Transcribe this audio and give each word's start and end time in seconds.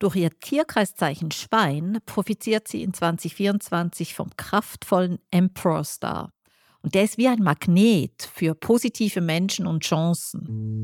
Durch 0.00 0.14
ihr 0.14 0.30
Tierkreiszeichen 0.30 1.32
Schwein 1.32 1.98
profitiert 2.06 2.68
sie 2.68 2.84
in 2.84 2.94
2024 2.94 4.14
vom 4.14 4.30
kraftvollen 4.36 5.18
Emperor 5.32 5.82
Star. 5.82 6.30
Und 6.82 6.94
der 6.94 7.02
ist 7.02 7.18
wie 7.18 7.26
ein 7.26 7.42
Magnet 7.42 8.30
für 8.32 8.54
positive 8.54 9.20
Menschen 9.20 9.66
und 9.66 9.82
Chancen. 9.82 10.80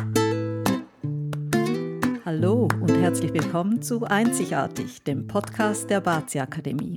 Hallo 2.25 2.69
und 2.81 2.91
herzlich 2.91 3.33
willkommen 3.33 3.83
zu 3.83 4.03
Einzigartig, 4.03 5.05
dem 5.05 5.29
Podcast 5.29 5.89
der 5.89 6.01
Bazi 6.01 6.41
Akademie. 6.41 6.97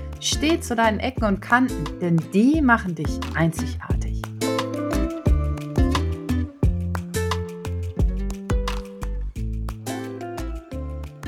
steh 0.21 0.59
zu 0.59 0.75
deinen 0.75 0.99
Ecken 0.99 1.25
und 1.25 1.41
Kanten, 1.41 1.99
denn 1.99 2.21
die 2.33 2.61
machen 2.61 2.95
dich 2.95 3.19
einzigartig. 3.35 4.21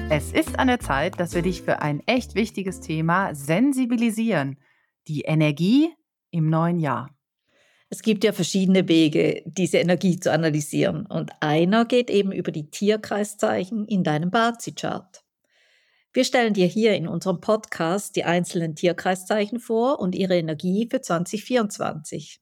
Es 0.09 0.31
ist 0.31 0.59
an 0.59 0.67
der 0.67 0.79
Zeit, 0.79 1.19
dass 1.19 1.33
wir 1.33 1.41
dich 1.41 1.63
für 1.63 1.81
ein 1.81 2.02
echt 2.05 2.35
wichtiges 2.35 2.81
Thema 2.81 3.33
sensibilisieren. 3.33 4.59
Die 5.07 5.21
Energie 5.21 5.89
im 6.30 6.52
neuen 6.52 6.80
Jahr. 6.80 7.09
Es 7.89 8.03
gibt 8.03 8.23
ja 8.23 8.31
verschiedene 8.31 8.88
Wege, 8.88 9.41
diese 9.45 9.80
Energie 9.80 10.19
zu 10.19 10.31
analysieren. 10.31 11.08
Und 11.08 11.31
einer 11.39 11.86
geht 11.86 12.11
eben 12.11 12.31
über 12.31 12.52
die 12.52 12.69
Tierkreiszeichen 12.69 13.86
in 13.86 14.03
deinem 14.03 14.30
Bazi-Chart. 14.30 15.22
Wir 16.16 16.25
stellen 16.25 16.53
dir 16.53 16.67
hier 16.67 16.94
in 16.95 17.08
unserem 17.08 17.42
Podcast 17.42 18.16
die 18.16 18.23
einzelnen 18.23 18.75
Tierkreiszeichen 18.75 19.59
vor 19.59 20.00
und 20.00 20.14
ihre 20.14 20.38
Energie 20.38 20.88
für 20.88 21.02
2024. 21.02 22.39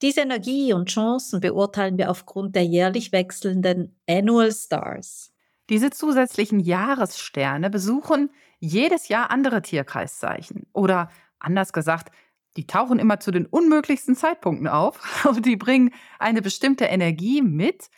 Diese 0.00 0.20
Energie 0.20 0.72
und 0.72 0.88
Chancen 0.88 1.40
beurteilen 1.40 1.98
wir 1.98 2.08
aufgrund 2.08 2.54
der 2.54 2.64
jährlich 2.64 3.10
wechselnden 3.10 4.00
Annual 4.08 4.52
Stars. 4.52 5.32
Diese 5.70 5.90
zusätzlichen 5.90 6.60
Jahressterne 6.60 7.68
besuchen 7.68 8.30
jedes 8.60 9.08
Jahr 9.08 9.32
andere 9.32 9.60
Tierkreiszeichen. 9.60 10.68
Oder 10.72 11.10
anders 11.40 11.72
gesagt, 11.72 12.14
die 12.56 12.68
tauchen 12.68 13.00
immer 13.00 13.18
zu 13.18 13.32
den 13.32 13.46
unmöglichsten 13.46 14.14
Zeitpunkten 14.14 14.68
auf 14.68 15.24
und 15.28 15.44
die 15.46 15.56
bringen 15.56 15.92
eine 16.20 16.42
bestimmte 16.42 16.84
Energie 16.84 17.42
mit 17.42 17.90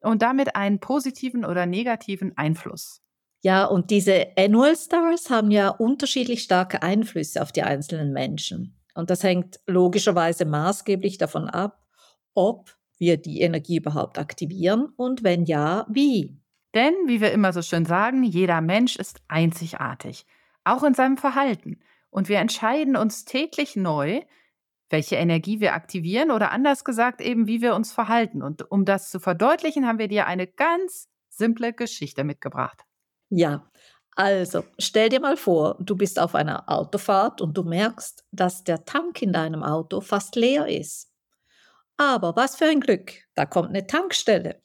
und 0.00 0.20
damit 0.20 0.56
einen 0.56 0.78
positiven 0.78 1.46
oder 1.46 1.64
negativen 1.64 2.36
Einfluss. 2.36 3.00
Ja, 3.42 3.64
und 3.66 3.90
diese 3.90 4.28
Annual 4.36 4.76
Stars 4.76 5.30
haben 5.30 5.50
ja 5.50 5.68
unterschiedlich 5.68 6.42
starke 6.42 6.82
Einflüsse 6.82 7.42
auf 7.42 7.52
die 7.52 7.62
einzelnen 7.62 8.12
Menschen. 8.12 8.76
Und 8.94 9.10
das 9.10 9.22
hängt 9.22 9.60
logischerweise 9.66 10.46
maßgeblich 10.46 11.18
davon 11.18 11.48
ab, 11.48 11.86
ob 12.34 12.76
wir 12.98 13.18
die 13.18 13.40
Energie 13.42 13.76
überhaupt 13.76 14.18
aktivieren 14.18 14.88
und 14.96 15.22
wenn 15.22 15.44
ja, 15.44 15.86
wie. 15.88 16.40
Denn, 16.74 16.94
wie 17.06 17.20
wir 17.20 17.32
immer 17.32 17.52
so 17.52 17.62
schön 17.62 17.84
sagen, 17.84 18.22
jeder 18.22 18.60
Mensch 18.60 18.96
ist 18.96 19.20
einzigartig, 19.28 20.26
auch 20.64 20.82
in 20.82 20.94
seinem 20.94 21.16
Verhalten. 21.16 21.80
Und 22.10 22.28
wir 22.28 22.38
entscheiden 22.38 22.96
uns 22.96 23.24
täglich 23.26 23.76
neu, 23.76 24.22
welche 24.88 25.16
Energie 25.16 25.60
wir 25.60 25.74
aktivieren 25.74 26.30
oder 26.30 26.50
anders 26.52 26.84
gesagt 26.84 27.20
eben, 27.20 27.46
wie 27.46 27.60
wir 27.60 27.74
uns 27.74 27.92
verhalten. 27.92 28.42
Und 28.42 28.70
um 28.70 28.84
das 28.84 29.10
zu 29.10 29.20
verdeutlichen, 29.20 29.86
haben 29.86 29.98
wir 29.98 30.08
dir 30.08 30.26
eine 30.26 30.46
ganz 30.46 31.08
simple 31.28 31.72
Geschichte 31.72 32.24
mitgebracht. 32.24 32.84
Ja, 33.28 33.70
also 34.14 34.64
stell 34.78 35.08
dir 35.08 35.20
mal 35.20 35.36
vor, 35.36 35.76
du 35.80 35.96
bist 35.96 36.18
auf 36.18 36.34
einer 36.34 36.68
Autofahrt 36.68 37.40
und 37.40 37.56
du 37.56 37.64
merkst, 37.64 38.24
dass 38.30 38.64
der 38.64 38.84
Tank 38.84 39.20
in 39.20 39.32
deinem 39.32 39.62
Auto 39.62 40.00
fast 40.00 40.36
leer 40.36 40.66
ist. 40.66 41.10
Aber 41.96 42.36
was 42.36 42.56
für 42.56 42.66
ein 42.66 42.80
Glück, 42.80 43.12
da 43.34 43.46
kommt 43.46 43.70
eine 43.70 43.86
Tankstelle. 43.86 44.62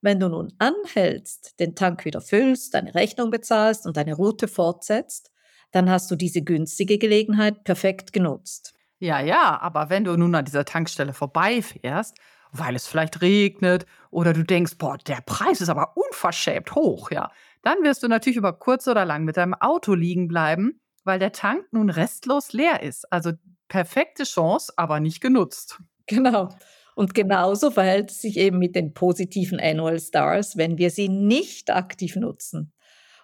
Wenn 0.00 0.20
du 0.20 0.28
nun 0.28 0.52
anhältst, 0.58 1.58
den 1.60 1.74
Tank 1.74 2.04
wieder 2.04 2.20
füllst, 2.20 2.74
deine 2.74 2.94
Rechnung 2.94 3.30
bezahlst 3.30 3.86
und 3.86 3.96
deine 3.96 4.14
Route 4.14 4.48
fortsetzt, 4.48 5.30
dann 5.72 5.90
hast 5.90 6.10
du 6.10 6.16
diese 6.16 6.42
günstige 6.42 6.98
Gelegenheit 6.98 7.64
perfekt 7.64 8.12
genutzt. 8.12 8.74
Ja, 8.98 9.20
ja, 9.20 9.58
aber 9.60 9.90
wenn 9.90 10.04
du 10.04 10.16
nun 10.16 10.34
an 10.34 10.44
dieser 10.44 10.64
Tankstelle 10.64 11.14
vorbeifährst, 11.14 12.16
weil 12.52 12.76
es 12.76 12.86
vielleicht 12.86 13.22
regnet 13.22 13.86
oder 14.10 14.32
du 14.32 14.44
denkst, 14.44 14.78
boah, 14.78 14.96
der 14.98 15.20
Preis 15.26 15.60
ist 15.60 15.68
aber 15.68 15.96
unverschämt 15.96 16.74
hoch, 16.74 17.10
ja, 17.10 17.32
dann 17.64 17.82
wirst 17.82 18.02
du 18.02 18.08
natürlich 18.08 18.36
über 18.36 18.52
kurz 18.52 18.86
oder 18.86 19.04
lang 19.04 19.24
mit 19.24 19.36
deinem 19.36 19.54
Auto 19.54 19.94
liegen 19.94 20.28
bleiben, 20.28 20.80
weil 21.04 21.18
der 21.18 21.32
Tank 21.32 21.64
nun 21.72 21.90
restlos 21.90 22.52
leer 22.52 22.82
ist. 22.82 23.10
Also 23.12 23.32
perfekte 23.68 24.24
Chance, 24.24 24.72
aber 24.76 25.00
nicht 25.00 25.20
genutzt. 25.20 25.80
Genau. 26.06 26.50
Und 26.94 27.14
genauso 27.14 27.70
verhält 27.70 28.10
es 28.10 28.20
sich 28.20 28.36
eben 28.36 28.58
mit 28.58 28.76
den 28.76 28.94
positiven 28.94 29.58
Annual 29.58 29.98
Stars, 29.98 30.56
wenn 30.56 30.78
wir 30.78 30.90
sie 30.90 31.08
nicht 31.08 31.70
aktiv 31.70 32.16
nutzen. 32.16 32.72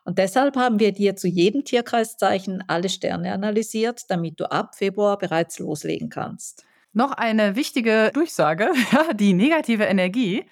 Und 0.05 0.19
deshalb 0.19 0.57
haben 0.57 0.81
wir 0.81 0.93
dir 0.93 1.15
zu 1.15 1.29
jedem 1.29 1.65
Tierkreiszeichen 1.65 2.65
alle 2.67 2.89
Sterne 2.89 3.33
analysiert, 3.33 4.11
damit 4.11 4.41
du 4.41 4.51
ab 4.51 4.75
Februar 4.75 5.19
bereits 5.19 5.59
loslegen 5.59 6.09
kannst. 6.09 6.65
Noch 6.93 7.13
eine 7.13 7.55
wichtige 7.55 8.11
Durchsage, 8.13 8.71
die 9.15 9.35
negative 9.35 9.85
Energie, 9.85 10.47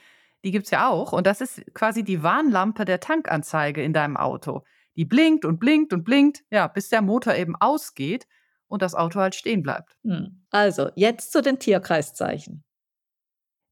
die 0.45 0.51
gibt 0.51 0.67
es 0.67 0.71
ja 0.71 0.89
auch. 0.89 1.13
Und 1.13 1.27
das 1.27 1.41
ist 1.41 1.63
quasi 1.75 2.05
die 2.05 2.23
Warnlampe 2.23 2.85
der 2.85 3.01
Tankanzeige 3.01 3.83
in 3.83 3.93
deinem 3.93 4.17
Auto. 4.17 4.63
Die 4.97 5.05
blinkt 5.05 5.45
und 5.45 5.59
blinkt 5.59 5.93
und 5.93 6.05
blinkt, 6.05 6.45
ja, 6.51 6.67
bis 6.67 6.89
der 6.89 7.03
Motor 7.03 7.35
eben 7.35 7.57
ausgeht 7.57 8.27
und 8.67 8.83
das 8.83 8.95
Auto 8.95 9.21
halt 9.21 9.35
stehen 9.35 9.63
bleibt. 9.63 9.97
Hm. 10.05 10.45
Also, 10.51 10.91
jetzt 10.95 11.33
zu 11.33 11.43
den 11.43 11.59
Tierkreiszeichen. 11.59 12.65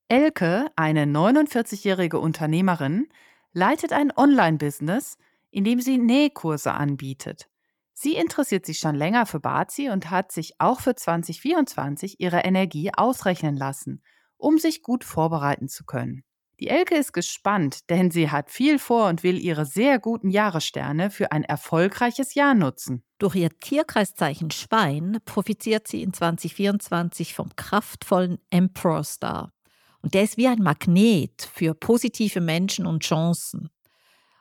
Elke, 0.09 0.67
eine 0.77 1.05
49-jährige 1.05 2.21
Unternehmerin, 2.21 3.09
leitet 3.53 3.93
ein 3.93 4.13
Online-Business, 4.17 5.19
in 5.51 5.65
dem 5.65 5.81
sie 5.81 5.99
Nähkurse 5.99 6.73
anbietet. 6.73 7.49
Sie 7.93 8.15
interessiert 8.15 8.67
sich 8.67 8.79
schon 8.79 8.95
länger 8.95 9.25
für 9.25 9.41
Bazi 9.41 9.89
und 9.89 10.11
hat 10.11 10.31
sich 10.31 10.61
auch 10.61 10.81
für 10.81 10.95
2024 10.95 12.21
ihre 12.21 12.41
Energie 12.41 12.93
ausrechnen 12.95 13.57
lassen, 13.57 14.03
um 14.37 14.59
sich 14.59 14.83
gut 14.83 15.03
vorbereiten 15.03 15.67
zu 15.67 15.85
können. 15.85 16.23
Die 16.59 16.69
Elke 16.69 16.95
ist 16.95 17.13
gespannt, 17.13 17.91
denn 17.91 18.11
sie 18.11 18.31
hat 18.31 18.51
viel 18.51 18.79
vor 18.79 19.09
und 19.09 19.23
will 19.23 19.39
ihre 19.39 19.67
sehr 19.67 19.99
guten 19.99 20.31
Jahressterne 20.31 21.11
für 21.11 21.31
ein 21.31 21.45
erfolgreiches 21.45 22.35
Jahr 22.35 22.55
nutzen. 22.55 23.03
Durch 23.19 23.35
ihr 23.35 23.51
Tierkreiszeichen 23.51 24.51
Schwein 24.51 25.19
profitiert 25.27 25.87
sie 25.87 26.03
in 26.03 26.15
2024 26.15 27.35
vom 27.35 27.55
kraftvollen 27.57 28.39
Emperor 28.49 29.05
Star. 29.05 29.53
Und 30.01 30.15
der 30.15 30.23
ist 30.23 30.39
wie 30.39 30.47
ein 30.47 30.63
Magnet 30.63 31.47
für 31.53 31.75
positive 31.75 32.41
Menschen 32.41 32.87
und 32.87 33.03
Chancen. 33.03 33.69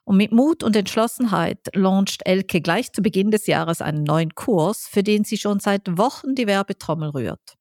Und 0.06 0.16
mit 0.16 0.32
Mut 0.32 0.64
und 0.64 0.76
Entschlossenheit 0.76 1.68
launcht 1.74 2.26
Elke 2.26 2.62
gleich 2.62 2.94
zu 2.94 3.02
Beginn 3.02 3.32
des 3.32 3.48
Jahres 3.48 3.82
einen 3.82 4.04
neuen 4.04 4.36
Kurs, 4.36 4.88
für 4.88 5.04
den 5.04 5.26
sie 5.26 5.38
schon 5.38 5.60
seit 5.60 5.98
Wochen 5.98 6.36
die 6.36 6.48
Werbetrommel 6.48 7.10
rührt. 7.10 7.56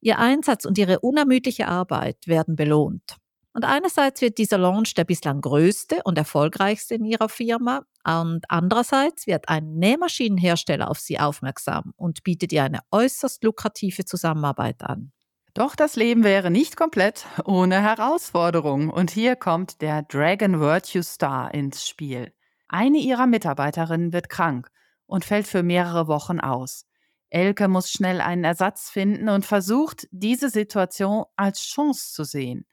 Ihr 0.00 0.18
Einsatz 0.18 0.66
und 0.66 0.76
ihre 0.76 1.00
unermüdliche 1.00 1.68
Arbeit 1.68 2.26
werden 2.26 2.56
belohnt. 2.56 3.16
Und 3.56 3.64
einerseits 3.64 4.20
wird 4.20 4.36
dieser 4.36 4.58
Launch 4.58 4.92
der 4.92 5.04
bislang 5.04 5.40
größte 5.40 6.02
und 6.04 6.18
erfolgreichste 6.18 6.96
in 6.96 7.06
ihrer 7.06 7.30
Firma 7.30 7.86
und 8.04 8.44
andererseits 8.50 9.26
wird 9.26 9.48
ein 9.48 9.76
Nähmaschinenhersteller 9.76 10.90
auf 10.90 10.98
sie 10.98 11.18
aufmerksam 11.18 11.94
und 11.96 12.22
bietet 12.22 12.52
ihr 12.52 12.64
eine 12.64 12.80
äußerst 12.90 13.42
lukrative 13.42 14.04
Zusammenarbeit 14.04 14.82
an. 14.82 15.10
Doch 15.54 15.74
das 15.74 15.96
Leben 15.96 16.22
wäre 16.22 16.50
nicht 16.50 16.76
komplett 16.76 17.24
ohne 17.46 17.80
Herausforderung. 17.80 18.90
Und 18.90 19.10
hier 19.10 19.36
kommt 19.36 19.80
der 19.80 20.02
Dragon 20.02 20.60
Virtue 20.60 21.02
Star 21.02 21.54
ins 21.54 21.88
Spiel. 21.88 22.34
Eine 22.68 22.98
ihrer 22.98 23.26
Mitarbeiterinnen 23.26 24.12
wird 24.12 24.28
krank 24.28 24.68
und 25.06 25.24
fällt 25.24 25.46
für 25.46 25.62
mehrere 25.62 26.08
Wochen 26.08 26.40
aus. 26.40 26.84
Elke 27.30 27.68
muss 27.68 27.90
schnell 27.90 28.20
einen 28.20 28.44
Ersatz 28.44 28.90
finden 28.90 29.30
und 29.30 29.46
versucht, 29.46 30.08
diese 30.10 30.50
Situation 30.50 31.24
als 31.36 31.62
Chance 31.62 32.12
zu 32.12 32.24
sehen. 32.24 32.66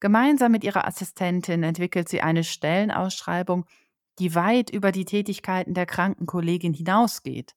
Gemeinsam 0.00 0.52
mit 0.52 0.64
ihrer 0.64 0.86
Assistentin 0.86 1.62
entwickelt 1.62 2.08
sie 2.08 2.20
eine 2.20 2.44
Stellenausschreibung, 2.44 3.66
die 4.18 4.34
weit 4.34 4.70
über 4.70 4.92
die 4.92 5.04
Tätigkeiten 5.04 5.74
der 5.74 5.86
kranken 5.86 6.26
Kollegin 6.26 6.74
hinausgeht. 6.74 7.54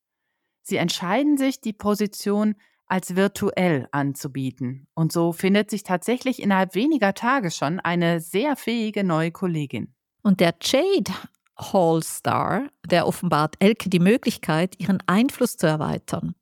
Sie 0.64 0.78
entscheiden 0.78 1.38
sich, 1.38 1.62
die 1.62 1.74
Position 1.74 2.56
als 2.88 3.16
virtuell 3.16 3.88
anzubieten. 3.92 4.88
Und 4.94 5.12
so 5.12 5.32
findet 5.32 5.70
sich 5.70 5.84
tatsächlich 5.84 6.42
innerhalb 6.42 6.76
weniger 6.76 7.14
Tage 7.14 7.50
schon 7.50 7.80
eine 7.80 8.20
sehr 8.20 8.56
fähige 8.56 9.04
neue 9.04 9.32
Kollegin. 9.32 9.94
Und 10.24 10.40
der 10.40 10.56
Jade 10.62 11.14
Hallstar, 11.58 12.68
der 12.86 13.08
offenbart 13.08 13.56
Elke 13.60 13.90
die 13.90 14.00
Möglichkeit, 14.00 14.80
ihren 14.80 15.02
Einfluss 15.08 15.58
zu 15.58 15.68
erweitern. 15.68 16.36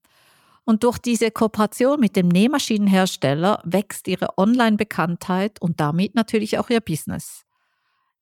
Und 0.70 0.84
durch 0.84 1.00
diese 1.00 1.32
Kooperation 1.32 2.00
mit 2.00 2.16
dem 2.16 2.28
Nähmaschinenhersteller 2.28 3.60
wächst 3.66 4.08
ihre 4.08 4.38
Online-Bekanntheit 4.38 5.60
und 5.60 5.80
damit 5.80 6.14
natürlich 6.14 6.60
auch 6.60 6.70
ihr 6.70 6.80
Business. 6.80 7.44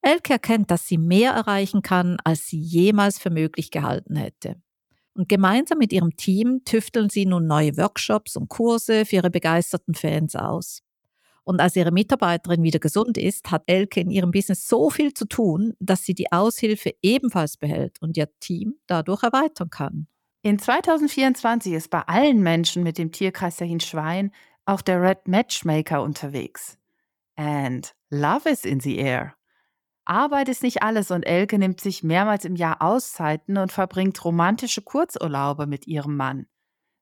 Elke 0.01 0.31
erkennt, 0.31 0.71
dass 0.71 0.88
sie 0.88 0.97
mehr 0.97 1.33
erreichen 1.33 1.81
kann, 1.81 2.15
als 2.23 2.47
sie 2.47 2.57
jemals 2.57 3.19
für 3.19 3.31
möglich 3.31 3.69
gehalten 3.69 4.15
hätte. 4.15 4.55
Und 5.13 5.27
gemeinsam 5.27 5.77
mit 5.79 5.91
ihrem 5.91 6.15
Team 6.15 6.61
tüfteln 6.63 7.09
sie 7.09 7.25
nun 7.25 7.47
neue 7.47 7.75
Workshops 7.75 8.38
und 8.38 8.47
Kurse 8.47 9.03
für 9.03 9.17
ihre 9.17 9.29
begeisterten 9.29 9.94
Fans 9.94 10.33
aus. 10.38 10.83
Und 11.44 11.59
als 11.59 11.75
ihre 11.75 11.91
Mitarbeiterin 11.91 12.63
wieder 12.63 12.79
gesund 12.79 13.17
ist, 13.17 13.51
hat 13.51 13.63
Elke 13.65 13.99
in 13.99 14.09
ihrem 14.09 14.31
Business 14.31 14.69
so 14.69 14.89
viel 14.89 15.13
zu 15.13 15.25
tun, 15.25 15.73
dass 15.81 16.05
sie 16.05 16.13
die 16.13 16.31
Aushilfe 16.31 16.94
ebenfalls 17.01 17.57
behält 17.57 18.01
und 18.01 18.15
ihr 18.15 18.29
Team 18.39 18.75
dadurch 18.88 19.23
erweitern 19.23 19.69
kann. 19.69 20.07
In 20.47 20.59
2024 20.59 21.73
ist 21.73 21.89
bei 21.89 22.03
allen 22.03 22.41
Menschen 22.41 22.81
mit 22.81 22.97
dem 22.97 23.11
Tierkreiszeichen 23.11 23.81
Schwein 23.81 24.31
auch 24.63 24.79
der 24.79 25.01
Red 25.01 25.27
Matchmaker 25.27 26.01
unterwegs. 26.01 26.77
And 27.35 27.94
love 28.09 28.49
is 28.49 28.63
in 28.63 28.79
the 28.79 28.95
air. 28.95 29.35
Arbeit 30.05 30.47
ist 30.47 30.63
nicht 30.63 30.83
alles 30.83 31.11
und 31.11 31.23
Elke 31.23 31.59
nimmt 31.59 31.81
sich 31.81 32.01
mehrmals 32.01 32.45
im 32.45 32.55
Jahr 32.55 32.81
Auszeiten 32.81 33.57
und 33.57 33.73
verbringt 33.73 34.23
romantische 34.23 34.81
Kurzurlaube 34.81 35.67
mit 35.67 35.85
ihrem 35.85 36.15
Mann. 36.15 36.47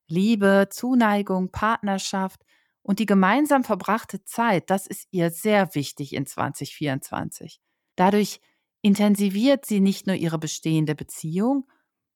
Liebe, 0.07 0.69
Zuneigung, 0.71 1.51
Partnerschaft 1.51 2.41
und 2.81 2.97
die 2.97 3.05
gemeinsam 3.05 3.63
verbrachte 3.63 4.23
Zeit, 4.23 4.71
das 4.71 4.87
ist 4.87 5.07
ihr 5.11 5.29
sehr 5.29 5.75
wichtig 5.75 6.15
in 6.15 6.25
2024. 6.25 7.61
Dadurch 7.95 8.41
intensiviert 8.81 9.67
sie 9.67 9.81
nicht 9.81 10.07
nur 10.07 10.15
ihre 10.15 10.39
bestehende 10.39 10.95
Beziehung, 10.95 11.67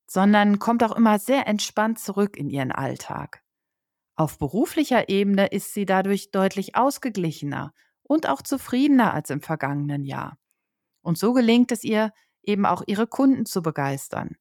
sondern 0.10 0.58
kommt 0.58 0.84
auch 0.84 0.96
immer 0.96 1.20
sehr 1.20 1.48
entspannt 1.48 2.00
zurück 2.00 2.36
in 2.36 2.50
ihren 2.50 2.72
Alltag. 2.72 3.44
Auf 4.16 4.38
beruflicher 4.38 5.08
Ebene 5.08 5.48
ist 5.48 5.74
sie 5.74 5.86
dadurch 5.86 6.32
deutlich 6.32 6.76
ausgeglichener 6.76 7.74
und 8.02 8.28
auch 8.28 8.42
zufriedener 8.42 9.14
als 9.14 9.30
im 9.30 9.42
vergangenen 9.42 10.04
Jahr. 10.04 10.38
Und 11.02 11.18
so 11.18 11.32
gelingt 11.34 11.72
es 11.72 11.84
ihr, 11.84 12.12
eben 12.42 12.66
auch 12.66 12.82
ihre 12.88 13.08
Kunden 13.08 13.46
zu 13.46 13.62
begeistern. 13.62 14.36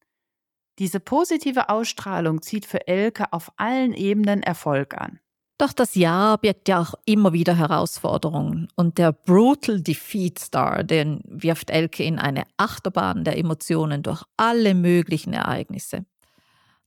Diese 0.78 1.00
positive 1.00 1.68
Ausstrahlung 1.68 2.40
zieht 2.40 2.64
für 2.64 2.88
Elke 2.88 3.32
auf 3.32 3.52
allen 3.56 3.92
Ebenen 3.92 4.42
Erfolg 4.42 4.94
an. 4.96 5.20
Doch 5.58 5.72
das 5.72 5.96
Jahr 5.96 6.38
birgt 6.38 6.68
ja 6.68 6.80
auch 6.80 6.94
immer 7.04 7.32
wieder 7.32 7.56
Herausforderungen. 7.56 8.68
Und 8.76 8.96
der 8.96 9.12
Brutal 9.12 9.80
Defeat 9.80 10.38
Star, 10.38 10.84
den 10.84 11.20
wirft 11.24 11.70
Elke 11.70 12.04
in 12.04 12.20
eine 12.20 12.44
Achterbahn 12.56 13.24
der 13.24 13.36
Emotionen 13.36 14.04
durch 14.04 14.22
alle 14.36 14.74
möglichen 14.74 15.32
Ereignisse. 15.32 16.06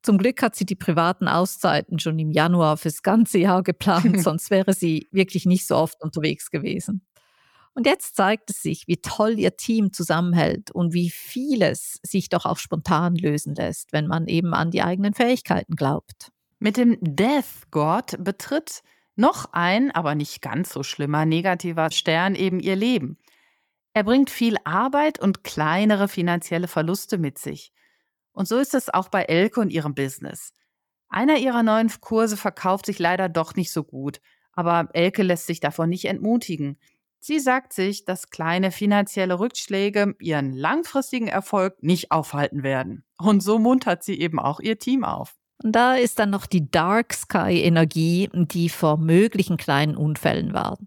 Zum 0.03 0.18
Glück 0.18 0.41
hat 0.41 0.56
sie 0.56 0.65
die 0.65 0.75
privaten 0.75 1.27
Auszeiten 1.27 2.00
schon 2.00 2.18
im 2.18 2.31
Januar 2.31 2.77
fürs 2.77 3.03
ganze 3.03 3.39
Jahr 3.39 3.62
geplant, 3.62 4.21
sonst 4.23 4.50
wäre 4.50 4.74
sie 4.74 5.09
wirklich 5.12 5.45
nicht 5.45 5.67
so 5.67 5.75
oft 5.75 6.01
unterwegs 6.01 6.50
gewesen. 6.50 7.06
Und 7.74 7.85
jetzt 7.85 8.15
zeigt 8.15 8.50
es 8.50 8.62
sich, 8.62 8.88
wie 8.88 8.97
toll 8.97 9.38
ihr 9.38 9.57
Team 9.57 9.94
zusammenhält 9.94 10.71
und 10.71 10.94
wie 10.94 11.09
vieles 11.09 12.00
sich 12.03 12.29
doch 12.29 12.45
auch 12.45 12.57
spontan 12.57 13.15
lösen 13.15 13.53
lässt, 13.53 13.94
wenn 13.94 14.07
man 14.07 14.27
eben 14.27 14.53
an 14.53 14.71
die 14.71 14.81
eigenen 14.81 15.13
Fähigkeiten 15.13 15.75
glaubt. 15.75 16.31
Mit 16.63 16.78
dem 16.78 16.96
Death 17.02 17.72
God 17.72 18.24
betritt 18.24 18.84
noch 19.16 19.52
ein, 19.52 19.90
aber 19.90 20.13
nicht 20.13 20.44
ganz 20.44 20.72
so 20.72 20.84
schlimmer 20.84 21.25
negativer 21.25 21.90
Stern 21.90 22.36
eben 22.36 22.60
ihr 22.60 22.75
Leben. 22.75 23.18
Er 23.94 24.04
bringt 24.04 24.30
viel 24.30 24.58
Arbeit 24.63 25.19
und 25.19 25.44
kleinere 25.44 26.08
finanzielle 26.08 26.68
Verluste 26.68 27.18
mit 27.18 27.40
sich. 27.40 27.74
Und 28.31 28.48
so 28.48 28.60
ist 28.60 28.75
es 28.75 28.94
auch 28.94 29.10
bei 29.10 29.24
Elke 29.24 29.60
und 29.60 29.72
ihrem 29.72 29.96
Business. 29.96 30.54
Einer 31.10 31.38
ihrer 31.38 31.63
neuen 31.63 31.90
Kurse 32.00 32.38
verkauft 32.38 32.86
sich 32.86 33.00
leider 33.00 33.28
doch 33.28 33.56
nicht 33.56 33.72
so 33.72 33.84
gut, 33.84 34.22
aber 34.54 34.88
Elke 34.94 35.24
lässt 35.24 35.48
sich 35.48 35.62
davon 35.62 35.90
nicht 35.90 36.06
entmutigen. 36.06 36.78
Sie 37.19 37.40
sagt 37.40 37.74
sich, 37.74 38.06
dass 38.06 38.30
kleine 38.30 38.69
finanzielle 38.69 39.40
Rückschläge 39.40 40.13
ihren 40.19 40.54
langfristigen 40.54 41.28
Erfolg 41.28 41.81
nicht 41.81 42.12
aufhalten 42.12 42.62
werden. 42.62 43.04
Und 43.18 43.42
so 43.42 43.58
muntert 43.58 44.04
sie 44.04 44.19
eben 44.19 44.38
auch 44.38 44.60
ihr 44.60 44.78
Team 44.78 45.04
auf. 45.04 45.40
Und 45.63 45.74
da 45.74 45.96
ist 45.96 46.19
dann 46.19 46.30
noch 46.30 46.46
die 46.46 46.69
Dark 46.69 47.13
Sky 47.13 47.62
Energie, 47.62 48.30
die 48.34 48.69
vor 48.69 48.98
möglichen 48.98 49.58
kleinen 49.58 49.96
Unfällen 49.96 50.54
war. 50.54 50.78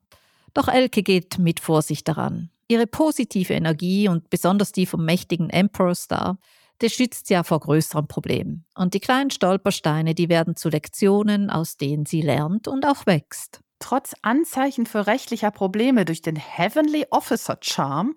Doch 0.52 0.68
Elke 0.68 1.02
geht 1.02 1.38
mit 1.38 1.60
Vorsicht 1.60 2.08
daran. 2.08 2.50
Ihre 2.68 2.86
positive 2.86 3.52
Energie 3.52 4.08
und 4.08 4.30
besonders 4.30 4.72
die 4.72 4.86
vom 4.86 5.04
mächtigen 5.04 5.50
Emperor 5.50 5.94
Star, 5.94 6.38
der 6.80 6.88
schützt 6.88 7.30
ja 7.30 7.42
vor 7.42 7.60
größeren 7.60 8.08
Problemen. 8.08 8.64
Und 8.74 8.94
die 8.94 9.00
kleinen 9.00 9.30
Stolpersteine, 9.30 10.14
die 10.14 10.28
werden 10.28 10.56
zu 10.56 10.68
Lektionen, 10.68 11.50
aus 11.50 11.76
denen 11.76 12.06
sie 12.06 12.22
lernt 12.22 12.66
und 12.66 12.86
auch 12.86 13.06
wächst. 13.06 13.60
Trotz 13.78 14.14
Anzeichen 14.22 14.86
für 14.86 15.06
rechtlicher 15.06 15.50
Probleme 15.50 16.04
durch 16.04 16.22
den 16.22 16.36
Heavenly 16.36 17.06
Officer 17.10 17.58
Charm 17.60 18.16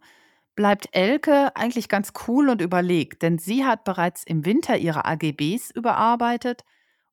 bleibt 0.57 0.89
Elke 0.92 1.56
eigentlich 1.56 1.88
ganz 1.88 2.12
cool 2.27 2.50
und 2.50 2.62
überlegt, 2.62 3.21
denn 3.21 3.38
sie 3.38 3.63
hat 3.63 3.86
bereits 3.86 4.25
im 4.25 4.44
Winter 4.44 4.75
ihre 4.75 5.06
AGBs 5.06 5.71
überarbeitet 5.71 6.63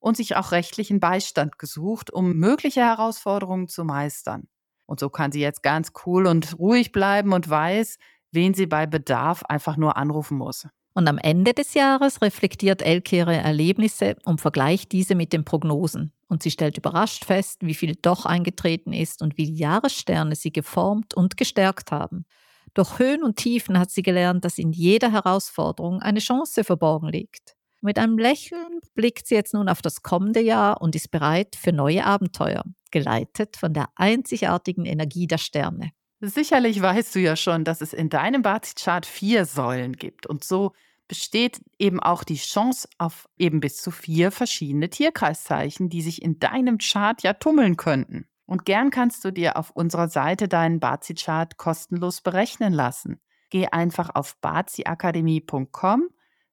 und 0.00 0.16
sich 0.16 0.34
auch 0.34 0.50
rechtlichen 0.50 0.98
Beistand 0.98 1.58
gesucht, 1.58 2.10
um 2.12 2.32
mögliche 2.32 2.80
Herausforderungen 2.80 3.68
zu 3.68 3.84
meistern. 3.84 4.48
Und 4.86 4.98
so 4.98 5.08
kann 5.10 5.30
sie 5.30 5.40
jetzt 5.40 5.62
ganz 5.62 5.92
cool 6.04 6.26
und 6.26 6.58
ruhig 6.58 6.90
bleiben 6.90 7.32
und 7.32 7.48
weiß, 7.48 7.98
wen 8.32 8.54
sie 8.54 8.66
bei 8.66 8.86
Bedarf 8.86 9.44
einfach 9.44 9.76
nur 9.76 9.96
anrufen 9.96 10.36
muss. 10.36 10.66
Und 10.94 11.06
am 11.08 11.18
Ende 11.18 11.52
des 11.54 11.74
Jahres 11.74 12.22
reflektiert 12.22 12.80
Elke 12.80 13.16
ihre 13.16 13.36
Erlebnisse 13.36 14.16
und 14.24 14.40
vergleicht 14.40 14.92
diese 14.92 15.14
mit 15.14 15.32
den 15.32 15.44
Prognosen. 15.44 16.12
Und 16.28 16.42
sie 16.42 16.50
stellt 16.50 16.78
überrascht 16.78 17.24
fest, 17.24 17.58
wie 17.60 17.74
viel 17.74 17.94
doch 18.00 18.26
eingetreten 18.26 18.92
ist 18.92 19.20
und 19.20 19.36
wie 19.36 19.46
die 19.46 19.56
Jahressterne 19.56 20.34
sie 20.34 20.52
geformt 20.52 21.14
und 21.14 21.36
gestärkt 21.36 21.92
haben. 21.92 22.24
Durch 22.74 22.98
Höhen 22.98 23.22
und 23.22 23.36
Tiefen 23.36 23.78
hat 23.78 23.90
sie 23.90 24.02
gelernt, 24.02 24.44
dass 24.44 24.58
in 24.58 24.72
jeder 24.72 25.12
Herausforderung 25.12 26.02
eine 26.02 26.18
Chance 26.18 26.64
verborgen 26.64 27.08
liegt. 27.08 27.54
Mit 27.80 27.98
einem 27.98 28.18
Lächeln 28.18 28.80
blickt 28.94 29.26
sie 29.26 29.36
jetzt 29.36 29.54
nun 29.54 29.68
auf 29.68 29.80
das 29.80 30.02
kommende 30.02 30.40
Jahr 30.40 30.80
und 30.80 30.96
ist 30.96 31.10
bereit 31.10 31.54
für 31.54 31.72
neue 31.72 32.04
Abenteuer, 32.04 32.64
geleitet 32.90 33.56
von 33.56 33.74
der 33.74 33.88
einzigartigen 33.94 34.86
Energie 34.86 35.26
der 35.26 35.38
Sterne. 35.38 35.92
Sicherlich 36.20 36.80
weißt 36.80 37.14
du 37.14 37.20
ja 37.20 37.36
schon, 37.36 37.64
dass 37.64 37.80
es 37.80 37.92
in 37.92 38.08
deinem 38.08 38.42
Bazi-Chart 38.42 39.04
vier 39.04 39.44
Säulen 39.44 39.92
gibt 39.92 40.26
und 40.26 40.42
so 40.42 40.72
besteht 41.06 41.60
eben 41.78 42.00
auch 42.00 42.24
die 42.24 42.36
Chance 42.36 42.88
auf 42.98 43.28
eben 43.36 43.60
bis 43.60 43.76
zu 43.76 43.90
vier 43.90 44.30
verschiedene 44.30 44.88
Tierkreiszeichen, 44.88 45.90
die 45.90 46.02
sich 46.02 46.22
in 46.22 46.38
deinem 46.38 46.78
Chart 46.78 47.22
ja 47.22 47.34
tummeln 47.34 47.76
könnten. 47.76 48.26
Und 48.46 48.64
gern 48.64 48.90
kannst 48.90 49.24
du 49.24 49.30
dir 49.30 49.56
auf 49.56 49.70
unserer 49.70 50.08
Seite 50.08 50.48
deinen 50.48 50.80
Bazi-Chart 50.80 51.56
kostenlos 51.56 52.20
berechnen 52.20 52.72
lassen. 52.72 53.20
Geh 53.50 53.68
einfach 53.68 54.10
auf 54.14 54.36
baziakademie.com 54.40 56.08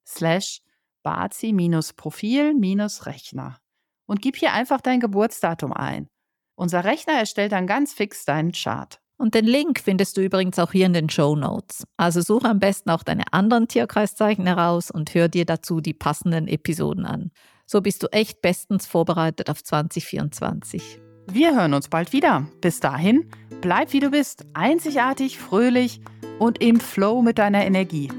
slash 0.06 0.62
bazi-profil-rechner 1.04 3.58
und 4.06 4.22
gib 4.22 4.36
hier 4.36 4.54
einfach 4.54 4.82
dein 4.82 5.00
Geburtsdatum 5.00 5.74
ein. 5.74 6.08
Unser 6.56 6.84
Rechner 6.84 7.14
erstellt 7.14 7.54
dann 7.54 7.66
ganz 7.66 7.94
fix 7.94 8.26
deinen 8.26 8.52
Chart. 8.52 9.00
Und 9.18 9.34
den 9.36 9.46
Link 9.46 9.80
findest 9.80 10.18
du 10.18 10.22
übrigens 10.22 10.60
auch 10.60 10.72
hier 10.72 10.88
in 10.88 10.94
den 10.94 11.10
Show 11.10 11.36
Notes. 11.36 11.84
Also 11.96 12.22
suche 12.22 12.50
am 12.50 12.60
besten 12.60 12.90
auch 12.90 13.04
deine 13.04 13.32
anderen 13.32 13.68
Tierkreiszeichen 13.68 14.48
heraus 14.48 14.92
und 14.92 15.14
hör 15.14 15.28
dir 15.28 15.46
dazu 15.46 15.80
die 15.80 15.94
passenden 15.94 16.48
Episoden 16.48 17.06
an. 17.06 17.30
So 17.68 17.82
bist 17.82 18.02
du 18.04 18.08
echt 18.08 18.42
bestens 18.42 18.88
vorbereitet 18.88 19.50
auf 19.50 19.64
2024. 19.64 21.11
Wir 21.28 21.56
hören 21.56 21.74
uns 21.74 21.88
bald 21.88 22.14
wieder. 22.14 22.46
Bis 22.62 22.80
dahin, 22.80 23.30
bleib 23.62 23.94
wie 23.94 24.00
du 24.00 24.10
bist, 24.10 24.46
einzigartig, 24.54 25.40
fröhlich 25.40 26.02
und 26.40 26.62
im 26.62 26.80
Flow 26.80 27.22
mit 27.22 27.38
deiner 27.38 27.66
Energie. 27.66 28.12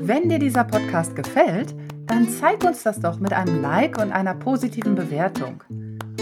Wenn 0.00 0.28
dir 0.28 0.38
dieser 0.38 0.64
Podcast 0.64 1.16
gefällt, 1.16 1.74
dann 2.06 2.28
zeig 2.28 2.62
uns 2.64 2.82
das 2.82 3.00
doch 3.00 3.18
mit 3.18 3.32
einem 3.32 3.62
Like 3.62 3.98
und 3.98 4.12
einer 4.12 4.34
positiven 4.34 4.94
Bewertung. 4.94 5.62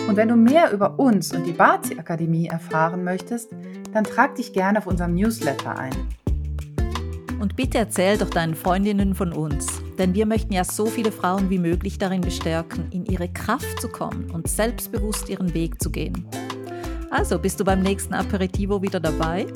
Und 0.09 0.17
wenn 0.17 0.29
du 0.29 0.37
mehr 0.37 0.73
über 0.73 0.99
uns 0.99 1.33
und 1.35 1.45
die 1.45 1.53
Bazi 1.53 1.99
Akademie 1.99 2.47
erfahren 2.47 3.03
möchtest, 3.05 3.51
dann 3.93 4.05
trag 4.05 4.37
dich 4.37 4.53
gerne 4.53 4.79
auf 4.79 4.87
unserem 4.87 5.15
Newsletter 5.15 5.77
ein. 5.77 5.95
Und 7.41 7.57
bitte 7.57 7.79
erzähl 7.79 8.19
doch 8.19 8.31
deinen 8.31 8.55
Freundinnen 8.55 9.17
von 9.17 9.33
uns, 9.33 9.82
denn 9.99 10.15
wir 10.15 10.27
möchten 10.27 10.53
ja 10.53 10.65
so 10.65 10.87
viele 10.87 11.13
Frauen 11.13 11.51
wie 11.51 11.59
möglich 11.59 11.99
darin 11.99 12.21
bestärken, 12.21 12.89
in 12.91 13.05
ihre 13.07 13.29
Kraft 13.29 13.81
zu 13.81 13.89
kommen 13.89 14.31
und 14.31 14.49
selbstbewusst 14.49 15.29
ihren 15.29 15.55
Weg 15.55 15.83
zu 15.83 15.91
gehen. 15.91 16.27
Also, 17.11 17.39
bist 17.39 17.61
du 17.61 17.65
beim 17.65 17.83
nächsten 17.83 18.15
Aperitivo 18.15 18.81
wieder 18.81 18.99
dabei? 18.99 19.47